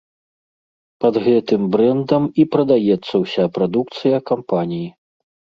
Пад 1.03 1.15
гэтым 1.27 1.61
брэндам 1.75 2.23
і 2.45 2.45
прадаецца 2.55 3.13
ўся 3.25 3.43
прадукцыя 3.59 4.17
кампаніі. 4.31 4.89